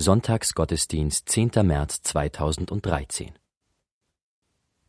[0.00, 1.50] Sonntagsgottesdienst 10.
[1.62, 3.38] März 2013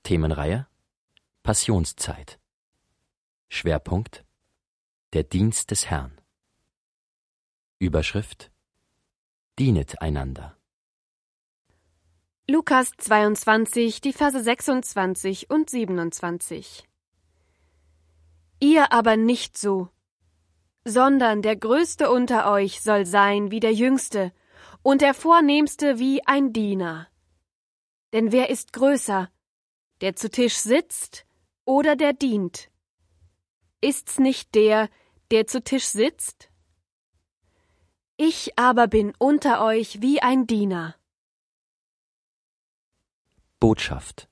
[0.04, 0.68] Themenreihe
[1.44, 2.40] Passionszeit.
[3.50, 4.24] Schwerpunkt
[5.12, 6.18] Der Dienst des Herrn.
[7.78, 8.52] Überschrift
[9.60, 10.56] Dienet einander.
[12.48, 16.88] Lukas 22, die Verse 26 und 27
[18.62, 19.90] Ihr aber nicht so,
[20.86, 24.32] sondern der Größte unter euch soll sein wie der Jüngste,
[24.84, 27.08] und der Vornehmste wie ein Diener.
[28.14, 29.30] Denn wer ist größer,
[30.02, 31.26] der zu Tisch sitzt
[31.66, 32.70] oder der dient?
[33.80, 34.90] Ist's nicht der,
[35.32, 36.50] der zu Tisch sitzt?
[38.18, 40.96] Ich aber bin unter euch wie ein Diener.
[43.60, 44.30] Botschaft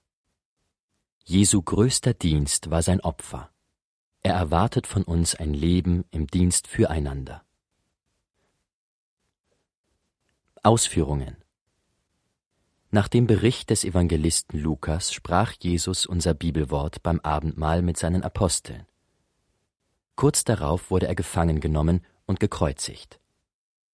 [1.23, 3.51] Jesu größter Dienst war sein Opfer.
[4.21, 7.45] Er erwartet von uns ein Leben im Dienst füreinander.
[10.63, 11.37] Ausführungen
[12.91, 18.85] Nach dem Bericht des Evangelisten Lukas sprach Jesus unser Bibelwort beim Abendmahl mit seinen Aposteln.
[20.15, 23.21] Kurz darauf wurde er gefangen genommen und gekreuzigt.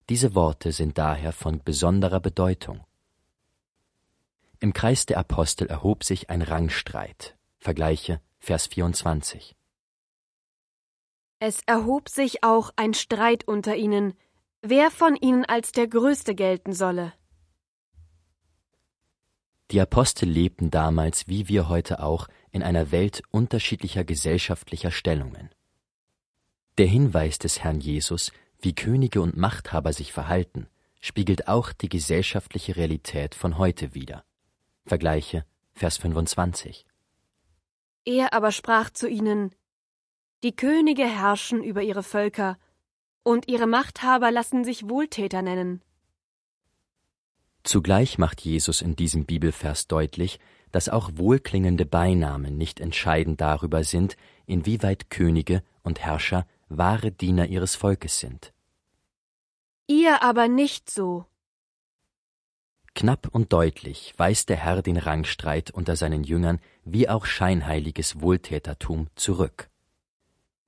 [0.10, 2.84] Diese Worte sind daher von besonderer Bedeutung.
[4.60, 7.38] Im Kreis der Apostel erhob sich ein Rangstreit.
[7.60, 9.56] Vergleiche Vers 24.
[11.38, 14.16] Es erhob sich auch ein Streit unter ihnen,
[14.70, 17.14] wer von ihnen als der Größte gelten solle.
[19.72, 25.50] Die Apostel lebten damals, wie wir heute auch, in einer Welt unterschiedlicher gesellschaftlicher Stellungen.
[26.78, 30.68] Der Hinweis des Herrn Jesus, wie Könige und Machthaber sich verhalten,
[31.00, 34.24] spiegelt auch die gesellschaftliche Realität von heute wider.
[34.86, 36.86] Vergleiche Vers 25.
[38.06, 39.54] Er aber sprach zu ihnen,
[40.44, 42.58] die Könige herrschen über ihre Völker,
[43.26, 45.82] und ihre Machthaber lassen sich Wohltäter nennen.
[47.64, 50.40] Zugleich macht Jesus in diesem Bibelvers deutlich,
[50.72, 57.76] dass auch wohlklingende Beinamen nicht entscheidend darüber sind, inwieweit Könige und Herrscher wahre Diener ihres
[57.76, 58.54] Volkes sind.
[59.88, 61.26] Ihr aber nicht so.
[62.94, 69.08] Knapp und deutlich weist der Herr den Rangstreit unter seinen Jüngern wie auch scheinheiliges Wohltätertum
[69.16, 69.70] zurück.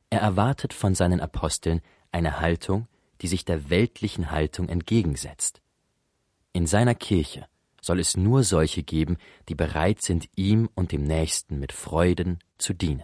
[0.09, 1.81] Er erwartet von seinen Aposteln
[2.11, 2.87] eine Haltung,
[3.21, 5.61] die sich der weltlichen Haltung entgegensetzt.
[6.53, 7.47] In seiner Kirche
[7.81, 9.17] soll es nur solche geben,
[9.49, 13.03] die bereit sind, ihm und dem Nächsten mit Freuden zu dienen.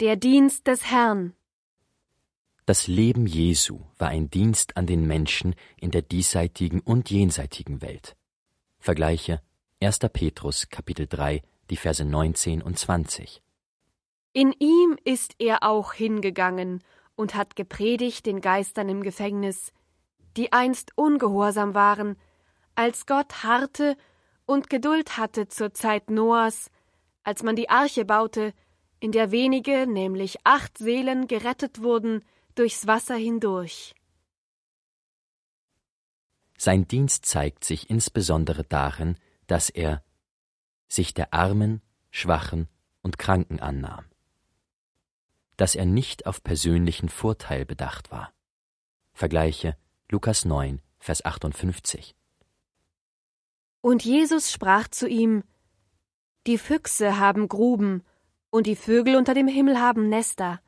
[0.00, 1.34] Der Dienst des Herrn.
[2.66, 8.16] Das Leben Jesu war ein Dienst an den Menschen in der diesseitigen und jenseitigen Welt.
[8.78, 9.40] Vergleiche
[9.80, 10.00] 1.
[10.12, 13.42] Petrus Kapitel 3, die Verse 19 und 20.
[14.32, 16.82] In ihm ist er auch hingegangen
[17.16, 19.72] und hat gepredigt den Geistern im Gefängnis,
[20.36, 22.16] die einst ungehorsam waren,
[22.74, 23.96] als Gott harrte
[24.44, 26.70] und Geduld hatte zur Zeit Noahs,
[27.24, 28.52] als man die Arche baute,
[29.00, 32.24] in der wenige, nämlich acht Seelen, gerettet wurden
[32.54, 33.94] durchs Wasser hindurch.
[36.58, 39.16] Sein Dienst zeigt sich insbesondere darin,
[39.46, 40.02] dass er
[40.88, 42.68] sich der Armen, Schwachen
[43.02, 44.06] und Kranken annahm
[45.56, 48.32] dass er nicht auf persönlichen Vorteil bedacht war.
[49.12, 49.76] Vergleiche
[50.10, 52.14] Lukas 9, Vers 58.
[53.80, 55.44] Und Jesus sprach zu ihm,
[56.46, 58.02] Die Füchse haben Gruben,
[58.50, 60.60] und die Vögel unter dem Himmel haben Nester,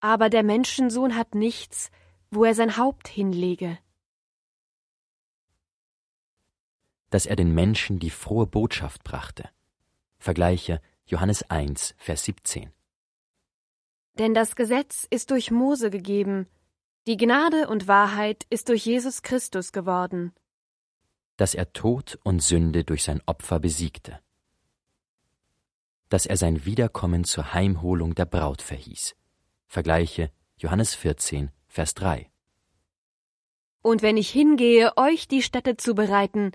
[0.00, 1.90] aber der Menschensohn hat nichts,
[2.30, 3.78] wo er sein Haupt hinlege.
[7.10, 9.50] Dass er den Menschen die frohe Botschaft brachte.
[10.18, 12.72] Vergleiche Johannes 1, Vers 17.
[14.20, 16.46] Denn das Gesetz ist durch Mose gegeben,
[17.06, 20.34] die Gnade und Wahrheit ist durch Jesus Christus geworden.
[21.38, 24.20] Dass er Tod und Sünde durch sein Opfer besiegte.
[26.10, 29.16] Dass er sein Wiederkommen zur Heimholung der Braut verhieß.
[29.66, 32.30] Vergleiche Johannes 14, Vers 3.
[33.80, 36.52] Und wenn ich hingehe, euch die Stätte zu bereiten,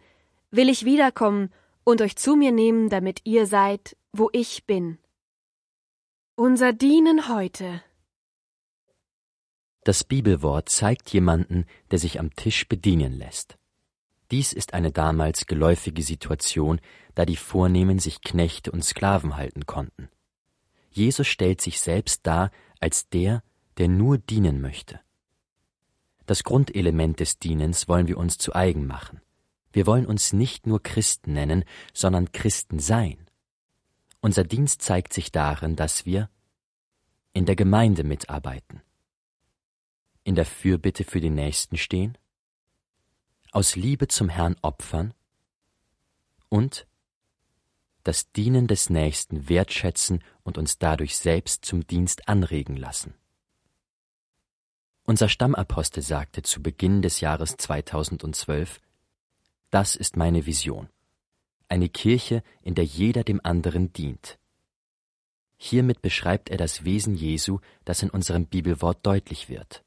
[0.52, 1.52] will ich wiederkommen
[1.84, 5.00] und euch zu mir nehmen, damit ihr seid, wo ich bin.
[6.38, 7.82] Unser Dienen heute.
[9.86, 13.58] Das Bibelwort zeigt jemanden, der sich am Tisch bedienen lässt.
[14.32, 16.82] Dies ist eine damals geläufige Situation,
[17.14, 20.10] da die Vornehmen sich Knechte und Sklaven halten konnten.
[20.92, 22.52] Jesus stellt sich selbst dar
[22.82, 23.42] als der,
[23.78, 25.00] der nur dienen möchte.
[26.26, 29.22] Das Grundelement des Dienens wollen wir uns zu eigen machen.
[29.72, 33.25] Wir wollen uns nicht nur Christen nennen, sondern Christen sein.
[34.26, 36.32] Unser Dienst zeigt sich darin, dass wir
[37.34, 38.82] in der Gemeinde mitarbeiten,
[40.24, 42.18] in der Fürbitte für den Nächsten stehen,
[43.52, 45.14] aus Liebe zum Herrn opfern
[46.50, 46.88] und
[48.02, 53.14] das Dienen des Nächsten wertschätzen und uns dadurch selbst zum Dienst anregen lassen.
[55.04, 58.82] Unser Stammapostel sagte zu Beginn des Jahres 2012,
[59.70, 60.90] das ist meine Vision.
[61.68, 64.38] Eine Kirche, in der jeder dem anderen dient.
[65.58, 69.84] Hiermit beschreibt er das Wesen Jesu, das in unserem Bibelwort deutlich wird.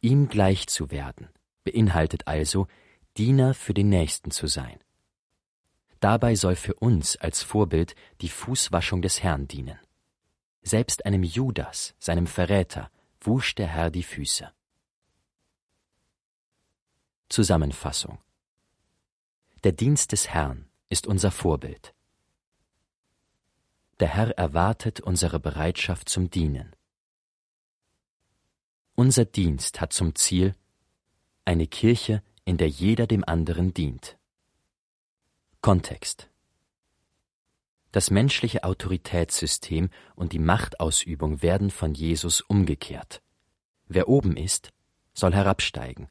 [0.00, 1.28] Ihm gleich zu werden,
[1.64, 2.68] beinhaltet also,
[3.16, 4.78] Diener für den Nächsten zu sein.
[6.00, 9.78] Dabei soll für uns als Vorbild die Fußwaschung des Herrn dienen.
[10.62, 12.90] Selbst einem Judas, seinem Verräter,
[13.20, 14.52] wusch der Herr die Füße.
[17.28, 18.18] Zusammenfassung
[19.64, 21.92] Der Dienst des Herrn ist unser Vorbild.
[23.98, 26.70] Der Herr erwartet unsere Bereitschaft zum Dienen.
[28.94, 30.54] Unser Dienst hat zum Ziel
[31.44, 34.16] eine Kirche, in der jeder dem anderen dient.
[35.62, 36.30] Kontext
[37.90, 43.20] Das menschliche Autoritätssystem und die Machtausübung werden von Jesus umgekehrt.
[43.88, 44.72] Wer oben ist,
[45.12, 46.08] soll herabsteigen.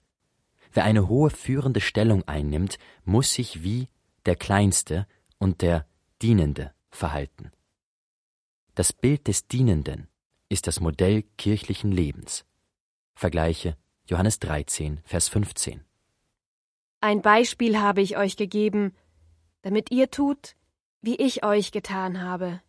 [0.74, 3.88] Wer eine hohe führende Stellung einnimmt, muss sich wie
[4.25, 5.86] der Kleinste und der
[6.22, 7.52] Dienende verhalten.
[8.75, 10.08] Das Bild des Dienenden
[10.50, 12.46] ist das Modell kirchlichen Lebens.
[13.16, 15.84] Vergleiche Johannes 13, Vers 15.
[17.02, 18.96] Ein Beispiel habe ich euch gegeben,
[19.62, 20.56] damit ihr tut,
[21.02, 22.62] wie ich euch getan habe.